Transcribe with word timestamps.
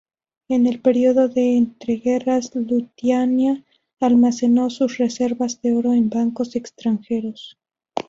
En 0.49 0.65
el 0.65 0.81
periodo 0.81 1.29
de 1.29 1.55
entreguerras 1.57 2.55
Lituania 2.55 3.63
almacenó 3.99 4.71
sus 4.71 4.97
reservas 4.97 5.61
de 5.61 5.75
oro 5.75 5.93
en 5.93 6.09
bancos 6.09 6.55
extranjeros. 6.55 7.55